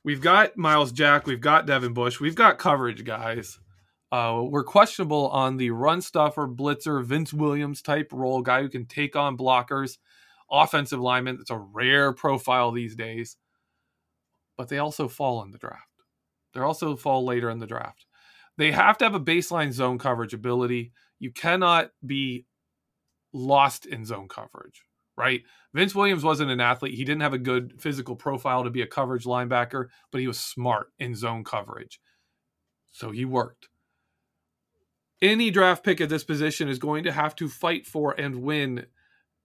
[0.03, 1.25] We've got Myles Jack.
[1.25, 2.19] We've got Devin Bush.
[2.19, 3.57] We've got coverage guys.
[4.11, 8.85] Uh, we're questionable on the run stuffer, blitzer, Vince Williams type role, guy who can
[8.85, 9.97] take on blockers,
[10.51, 11.37] offensive lineman.
[11.39, 13.37] It's a rare profile these days.
[14.57, 15.87] But they also fall in the draft.
[16.53, 18.05] They also fall later in the draft.
[18.57, 20.91] They have to have a baseline zone coverage ability.
[21.19, 22.45] You cannot be
[23.31, 24.83] lost in zone coverage
[25.17, 25.43] right?
[25.73, 26.95] Vince Williams wasn't an athlete.
[26.95, 30.39] He didn't have a good physical profile to be a coverage linebacker, but he was
[30.39, 31.99] smart in zone coverage.
[32.91, 33.69] So he worked.
[35.21, 38.87] Any draft pick at this position is going to have to fight for and win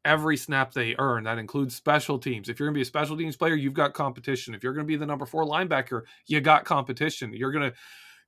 [0.06, 1.24] every snap they earn.
[1.24, 2.48] That includes special teams.
[2.48, 4.54] If you're going to be a special teams player, you've got competition.
[4.54, 7.34] If you're going to be the number four linebacker, you got competition.
[7.34, 7.76] You're going to,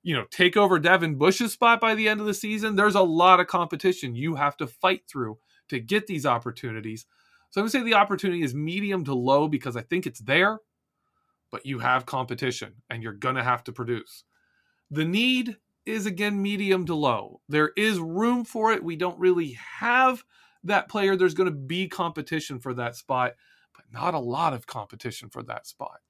[0.03, 2.77] you know, take over Devin Bush's spot by the end of the season.
[2.77, 7.07] There's a lot of competition you have to fight through to get these opportunities.
[7.51, 10.21] So I'm going to say the opportunity is medium to low because I think it's
[10.21, 10.59] there,
[11.51, 14.25] but you have competition and you're going to have to produce.
[14.91, 15.57] The need
[15.89, 17.41] is again medium to low.
[17.49, 18.85] There is room for it.
[18.85, 20.25] We don't really have
[20.65, 21.17] that player.
[21.17, 23.35] There's going to be competition for that spot,
[23.75, 26.01] but not a lot of competition for that spot.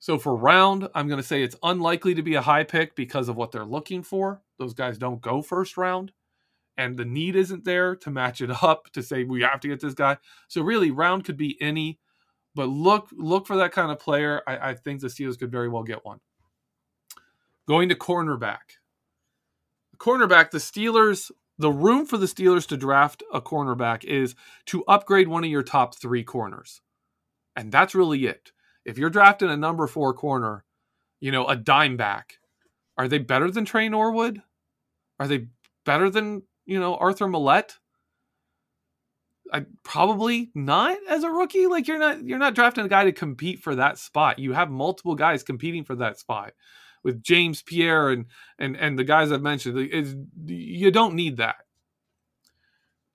[0.00, 3.28] So for round, I'm going to say it's unlikely to be a high pick because
[3.28, 4.42] of what they're looking for.
[4.58, 6.12] Those guys don't go first round
[6.78, 9.80] and the need isn't there to match it up to say we have to get
[9.80, 10.16] this guy.
[10.46, 11.98] So really, round could be any,
[12.54, 14.40] but look look for that kind of player.
[14.46, 16.20] I, I think the Steelers could very well get one.
[17.68, 18.78] Going to cornerback.
[19.98, 24.34] Cornerback, the Steelers, the room for the Steelers to draft a cornerback is
[24.66, 26.80] to upgrade one of your top three corners.
[27.54, 28.52] And that's really it.
[28.86, 30.64] If you're drafting a number four corner,
[31.20, 32.38] you know, a dime back,
[32.96, 34.40] are they better than Tre Norwood?
[35.20, 35.48] Are they
[35.84, 37.78] better than you know, Arthur Maulet?
[39.52, 41.66] I probably not as a rookie.
[41.66, 44.38] Like you're not you're not drafting a guy to compete for that spot.
[44.38, 46.52] You have multiple guys competing for that spot
[47.02, 48.26] with James Pierre and
[48.58, 49.78] and and the guys I've mentioned.
[49.92, 51.56] Is you don't need that.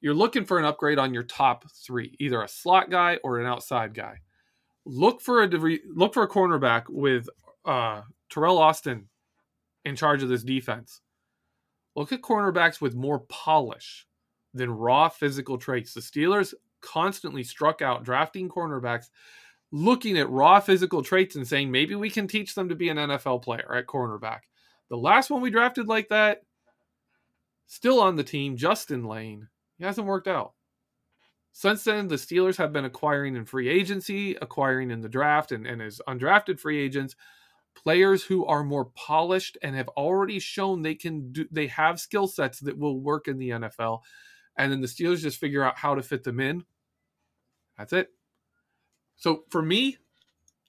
[0.02, 3.46] You're looking for an upgrade on your top three, either a slot guy or an
[3.46, 4.18] outside guy.
[4.86, 7.30] Look for a look for a cornerback with
[7.66, 9.08] uh, Teryl Austin
[9.86, 11.02] in charge of this defense.
[11.96, 14.08] Look at cornerbacks with more polish
[14.54, 15.94] than raw physical traits.
[15.94, 19.10] The Steelers constantly struck out drafting cornerbacks
[19.74, 22.98] looking at raw physical traits and saying maybe we can teach them to be an
[22.98, 24.42] NFL player at cornerback.
[24.90, 26.44] The last one we drafted like that,
[27.66, 29.48] still on the team, Justin Layne.
[29.80, 30.54] he hasn't worked out.
[31.54, 35.66] Since then, the Steelers have been acquiring in free agency, acquiring in the draft, and,
[35.66, 37.16] and as undrafted free agents
[37.76, 42.28] players who are more polished and have already shown they can do they have skill
[42.28, 44.02] sets that will work in the NFL
[44.58, 46.64] and then the Steelers just figure out how to fit them in
[47.78, 48.10] that's it
[49.18, 49.98] so for me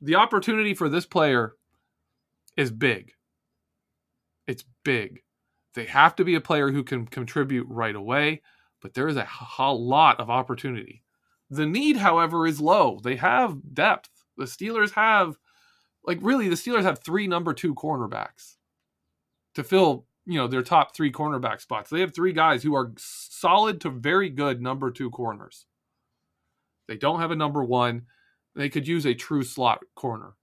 [0.00, 1.54] the opportunity for this player
[2.56, 3.12] is big
[4.46, 5.22] it's big
[5.74, 8.42] they have to be a player who can contribute right away
[8.82, 9.26] but there is a,
[9.72, 11.02] lot of opportunity
[11.50, 13.00] The need, however, is low.
[13.02, 14.10] They have depth.
[14.36, 15.38] The Steelers have,
[16.04, 18.56] like, really, the Steelers have three number two cornerbacks
[19.54, 21.90] to fill, you know, their top three cornerback spots.
[21.90, 25.66] They have three guys who are solid to very good number two corners.
[26.88, 28.04] They don't have a number one.
[28.56, 30.34] They could use a true slot corner.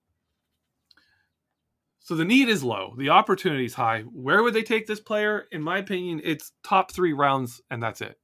[1.99, 2.95] So the need is low.
[2.97, 4.01] The opportunity is high.
[4.01, 5.45] Where would they take this player?
[5.51, 8.19] In my opinion, it's top three rounds, and that's it.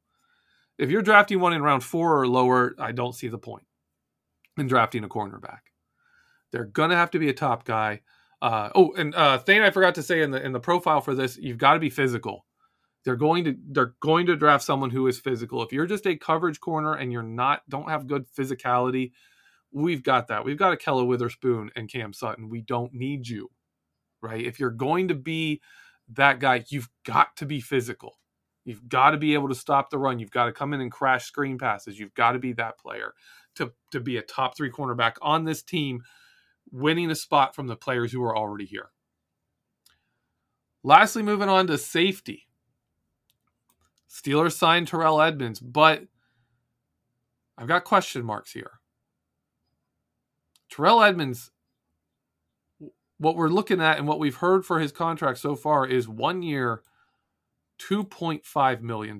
[0.77, 3.63] If you're drafting one in round four or lower, I don't see the point
[4.57, 5.59] in drafting a cornerback.
[6.51, 8.01] They're gonna have to be a top guy.
[8.41, 11.15] Uh, oh, and uh, thing I forgot to say in the in the profile for
[11.15, 12.45] this, you've got to be physical.
[13.03, 15.63] They're going to they're going to draft someone who is physical.
[15.63, 19.11] If you're just a coverage corner and you're not don't have good physicality,
[19.71, 20.45] we've got that.
[20.45, 22.49] We've got Ahkello Witherspoon and Cam Sutton.
[22.49, 23.49] We don't need you
[24.21, 24.45] right?
[24.45, 25.61] If you're going to be
[26.13, 28.19] that guy, you've got to be physical.
[28.65, 30.19] You've got to be able to stop the run.
[30.19, 31.97] You've got to come in and crash screen passes.
[31.97, 33.13] You've got to be that player
[33.55, 36.01] to, to be a top three cornerback on this team,
[36.71, 38.89] winning a spot from the players who are already here.
[40.83, 42.47] Lastly, moving on to safety.
[44.09, 46.03] Steelers signed Terrell Edmunds, but
[47.57, 48.76] I've got question marks here.
[50.69, 51.51] Terrell Edmunds,
[53.17, 56.41] what we're looking at and what we've heard for his contract so far is one
[56.41, 56.81] year,
[57.79, 59.19] $2.5 million.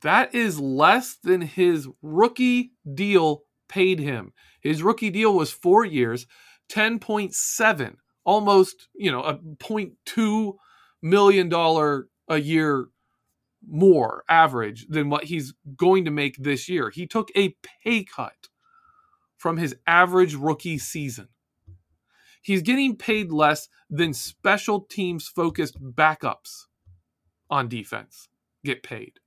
[0.00, 4.32] That is less than his rookie deal paid him.
[4.60, 6.26] His rookie deal was four years,
[6.70, 10.54] 10.7, almost, you know, a $0.2
[11.02, 12.88] million a year
[13.68, 16.90] more average than what he's going to make this year.
[16.90, 18.48] He took a pay cut
[19.42, 21.26] from his average rookie season.
[22.40, 26.66] He's getting paid less than special teams focused backups
[27.50, 28.28] on defense
[28.64, 29.18] get paid.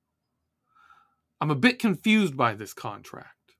[1.41, 3.57] I'm a bit confused by this contract.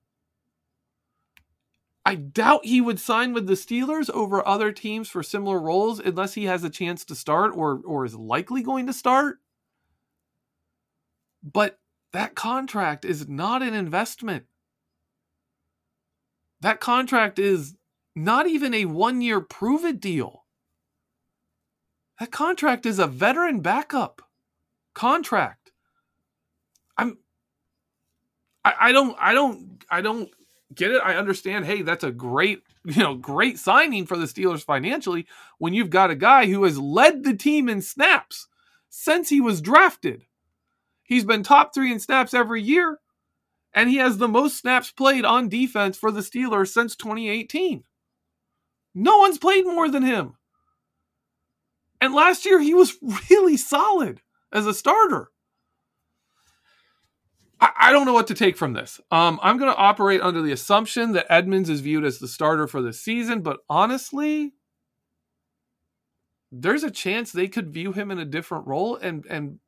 [2.06, 6.32] I doubt he would sign with the Steelers over other teams for similar roles unless
[6.32, 9.40] he has a chance to start or or is likely going to start.
[11.42, 11.78] But
[12.12, 14.46] that contract is not an investment.
[16.60, 17.76] That contract is
[18.14, 20.44] not even a one year prove it deal.
[22.18, 24.22] That contract is a veteran backup
[24.94, 25.72] contract.
[26.96, 27.18] I'm
[28.64, 30.30] I, I don't I don't I don't
[30.74, 31.02] get it.
[31.02, 35.26] I understand, hey, that's a great, you know, great signing for the Steelers financially
[35.58, 38.48] when you've got a guy who has led the team in snaps
[38.88, 40.24] since he was drafted.
[41.02, 42.98] He's been top three in snaps every year
[43.76, 47.84] and he has the most snaps played on defense for the Steelers since 2018.
[48.94, 50.32] No one's played more than him.
[52.00, 52.96] And last year he was
[53.30, 55.30] really solid as a starter.
[57.60, 58.98] I, I don't know what to take from this.
[59.10, 62.66] Um, I'm going to operate under the assumption that Edmunds is viewed as the starter
[62.66, 64.54] for the season, but honestly,
[66.50, 69.58] there's a chance they could view him in a different role and and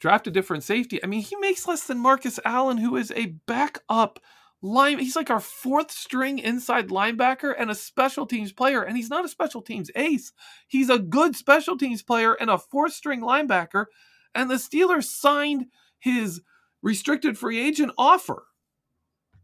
[0.00, 1.02] draft a different safety.
[1.04, 4.18] I mean, he makes less than Marcus Allen, who is a backup
[4.62, 4.98] line.
[4.98, 8.82] He's like our fourth string inside linebacker and a special teams player.
[8.82, 10.32] And he's not a special teams ace.
[10.66, 13.86] He's a good special teams player and a fourth string linebacker.
[14.34, 15.66] And the Steelers signed
[15.98, 16.40] his
[16.82, 18.44] restricted free agent offer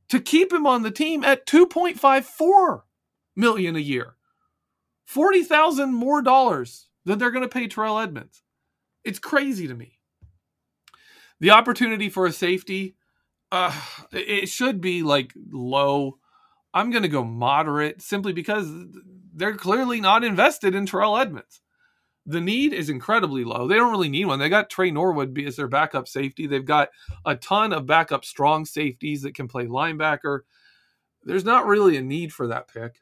[0.08, 2.82] to keep him on the team at 2.54
[3.34, 4.16] million a year.
[5.06, 8.42] 40,000 more dollars than they're going to pay Terrell Edmunds.
[9.04, 9.95] It's crazy to me.
[11.40, 12.96] The opportunity for a safety,
[13.52, 13.78] uh,
[14.12, 16.18] it should be like low.
[16.72, 18.70] I'm going to go moderate simply because
[19.34, 21.60] they're clearly not invested in Terrell Edmunds.
[22.28, 23.68] The need is incredibly low.
[23.68, 24.40] They don't really need one.
[24.40, 26.46] They got Tre Norwood as their backup safety.
[26.46, 26.88] They've got
[27.24, 30.40] a ton of backup strong safeties that can play linebacker.
[31.22, 32.96] There's not really a need for that pick.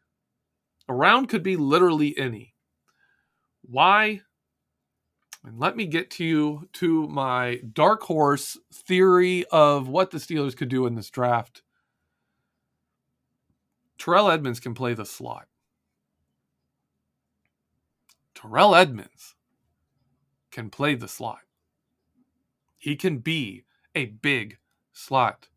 [0.88, 2.54] A round could be literally any.
[3.62, 4.20] Why?
[5.44, 10.56] And let me get to you to my dark horse theory of what the Steelers
[10.56, 11.62] could do in this draft.
[13.98, 15.46] Terrell Edmunds can play the slot.
[18.34, 19.34] Terrell Edmunds
[20.50, 21.40] can play the slot.
[22.78, 23.64] He can be
[23.94, 24.58] a big
[24.92, 25.48] slot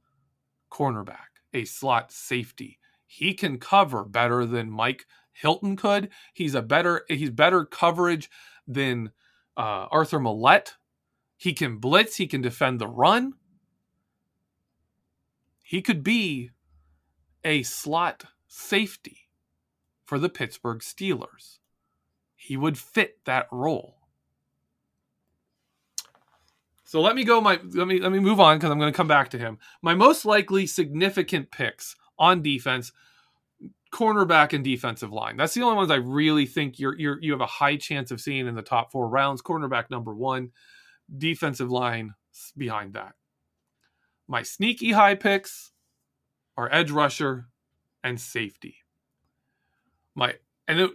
[0.72, 2.78] cornerback, a slot safety.
[3.06, 6.10] He can cover better than Mike Hilton could.
[6.34, 8.30] He's a better he's better coverage
[8.68, 9.12] than
[9.58, 10.74] uh, Arthur Maulet.
[11.36, 12.16] He can blitz.
[12.16, 13.34] He can defend the run.
[15.64, 16.52] He could be
[17.44, 19.30] a slot safety
[20.06, 21.60] for the Pittsburgh Steelers.
[22.36, 23.98] He would fit that role.
[26.86, 28.96] So let me go my let me let me move on because I'm going to
[28.96, 29.58] come back to him.
[29.82, 32.94] My most likely significant picks on defense,
[33.94, 35.38] cornerback and defensive line.
[35.38, 38.22] That's the only ones I really think you're you're you have a high chance of
[38.22, 39.42] seeing in the top four rounds.
[39.42, 40.52] Cornerback number one,
[41.18, 42.14] defensive line
[42.56, 43.14] behind that.
[44.28, 45.72] My sneaky high picks
[46.58, 47.48] are edge rusher
[48.04, 48.78] and safety.
[50.16, 50.36] My
[50.68, 50.92] and it,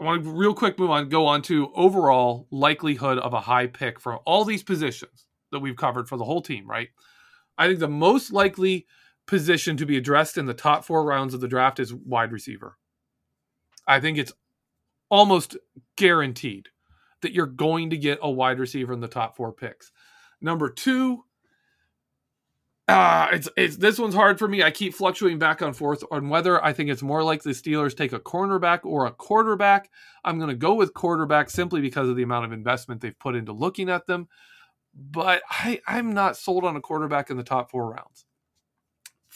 [0.00, 3.66] I want to real quick move on, go on to overall likelihood of a high
[3.66, 6.88] pick for all these positions that we've covered for the whole team, right?
[7.58, 8.86] I think the most likely
[9.26, 12.76] position to be addressed in the top four rounds of the draft is wide receiver.
[13.86, 14.32] I think it's
[15.10, 15.56] almost
[15.96, 16.68] guaranteed
[17.22, 19.90] that you're going to get a wide receiver in the top four picks.
[20.40, 21.24] Number two,
[22.88, 24.62] uh, it's it's this one's hard for me.
[24.62, 27.96] I keep fluctuating back and forth on whether I think it's more like the Steelers
[27.96, 29.90] take a cornerback or a quarterback.
[30.24, 33.34] I'm going to go with quarterback simply because of the amount of investment they've put
[33.34, 34.28] into looking at them.
[34.94, 38.24] But I I'm not sold on a quarterback in the top four rounds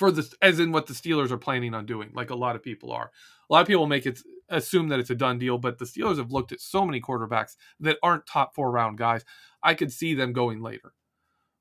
[0.01, 2.62] for the as in what the Steelers are planning on doing, like a lot of
[2.62, 3.11] people are.
[3.51, 6.16] A lot of people make it assume that it's a done deal, but the Steelers
[6.16, 9.26] have looked at so many quarterbacks that aren't top four round guys.
[9.62, 10.94] I could see them going later.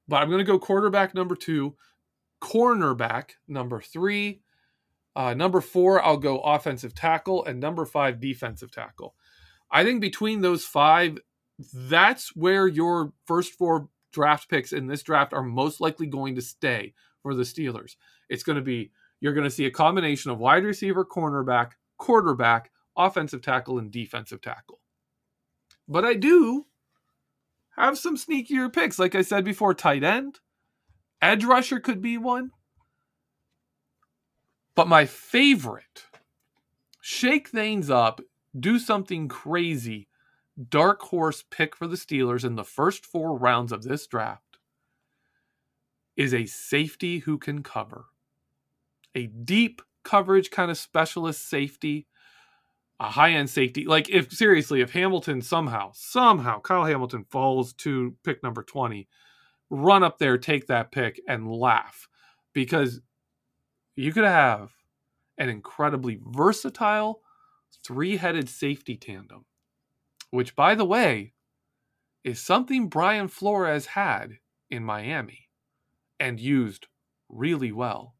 [0.07, 1.75] But I'm going to go quarterback number two,
[2.41, 4.39] cornerback number three.
[5.17, 9.15] Uh, number four, I'll go offensive tackle, and number five, defensive tackle.
[9.69, 11.17] I think between those five,
[11.73, 16.41] that's where your first four draft picks in this draft are most likely going to
[16.41, 16.93] stay
[17.29, 17.95] for the Steelers.
[18.27, 22.71] It's going to be you're going to see a combination of wide receiver, cornerback, quarterback,
[22.97, 24.79] offensive tackle, and defensive tackle.
[25.87, 26.65] But I do
[27.75, 28.97] have some sneakier picks.
[28.97, 30.39] Like I said before, tight end,
[31.21, 32.51] edge rusher could be one.
[34.73, 36.05] But my favorite,
[37.01, 38.21] shake things up,
[38.57, 40.07] do something crazy,
[40.69, 44.48] dark horse pick for the Steelers in the first four rounds of this draft
[46.19, 48.05] is a safety who can cover.
[49.15, 52.07] A deep coverage kind of specialist safety
[52.99, 53.85] a high end safety.
[53.85, 59.07] Like if seriously, if Hamilton somehow, somehow Kyle Hamilton falls to pick number 20,
[59.69, 62.09] run up there, take that pick and laugh
[62.53, 62.99] because
[63.95, 64.71] you could have
[65.37, 67.21] an incredibly versatile
[67.85, 69.45] three headed safety tandem,
[70.31, 71.33] which by the way
[72.25, 74.39] is something Brian Flores had
[74.69, 75.48] in Miami
[76.19, 76.87] and used
[77.29, 78.15] really well.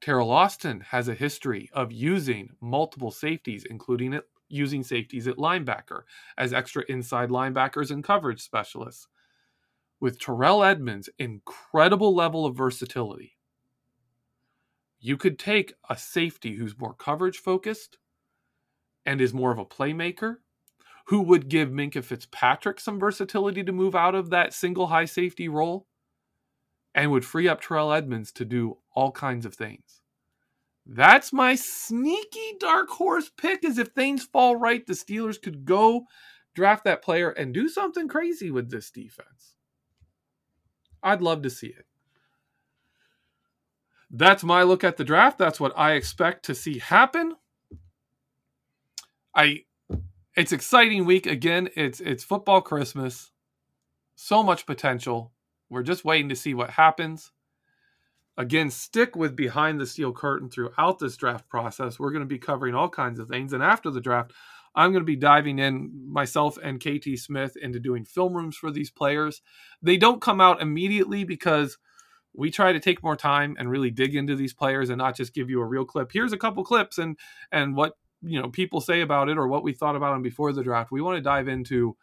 [0.00, 6.02] Teryl Austin has a history of using multiple safeties, including it, using safeties at linebacker
[6.38, 9.06] as extra inside linebackers and coverage specialists.
[10.00, 13.36] With Terrell Edmunds' incredible level of versatility,
[14.98, 17.98] you could take a safety who's more coverage focused
[19.04, 20.36] and is more of a playmaker,
[21.06, 25.48] who would give Minkah Fitzpatrick some versatility to move out of that single high safety
[25.48, 25.86] role
[26.94, 30.02] and would free up Terrell Edmunds to do all kinds of things.
[30.86, 33.64] That's my sneaky dark horse pick.
[33.64, 36.06] Is if things fall right, the Steelers could go
[36.54, 39.54] draft that player and do something crazy with this defense.
[41.02, 41.86] I'd love to see it.
[44.10, 45.38] That's my look at the draft.
[45.38, 47.36] That's what I expect to see happen.
[49.34, 49.64] I
[50.36, 51.68] it's exciting week again.
[51.76, 53.30] It's it's football Christmas.
[54.16, 55.32] So much potential.
[55.70, 57.32] We're just waiting to see what happens.
[58.36, 61.98] Again, stick with Behind the Steel Curtain throughout this draft process.
[61.98, 63.52] We're going to be covering all kinds of things.
[63.52, 64.32] And after the draft,
[64.74, 68.70] I'm going to be diving in myself and KT Smith into doing film rooms for
[68.70, 69.42] these players.
[69.82, 71.78] They don't come out immediately because
[72.32, 75.34] we try to take more time and really dig into these players and not just
[75.34, 76.10] give you a real clip.
[76.12, 77.16] Here's a couple clips and
[77.50, 80.52] and what you know people say about it or what we thought about them before
[80.52, 80.92] the draft.
[80.92, 81.96] We want to dive into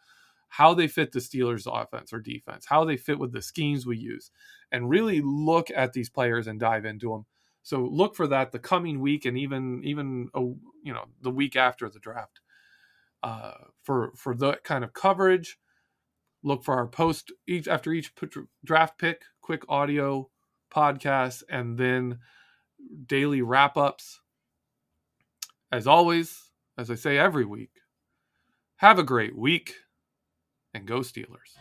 [0.48, 3.98] how they fit the Steelers' offense or defense, how they fit with the schemes we
[3.98, 4.30] use,
[4.72, 7.26] and really look at these players and dive into them.
[7.62, 11.54] So look for that the coming week and even even a, you know the week
[11.54, 12.40] after the draft
[13.22, 15.58] uh, for for that kind of coverage.
[16.42, 18.12] Look for our post each after each
[18.64, 20.30] draft pick, quick audio
[20.72, 22.20] podcast, and then
[23.06, 24.20] daily wrap ups.
[25.70, 27.72] As always, as I say every week,
[28.76, 29.74] have a great week
[30.74, 31.58] and go Steelers.